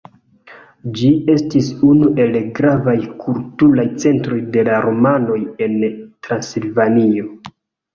Ĝi 0.99 1.11
estis 1.33 1.69
unu 1.89 2.09
el 2.25 2.33
gravaj 2.61 2.97
kulturaj 3.27 3.89
centroj 4.07 4.43
de 4.59 4.67
la 4.73 4.83
rumanoj 4.91 5.41
en 5.71 5.81
Transilvanio. 5.89 7.37